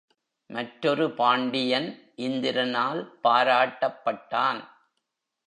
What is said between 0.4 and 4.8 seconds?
மற்றொரு பாண்டியன் இந்திரனால் பாராட்டப்பட்டான்.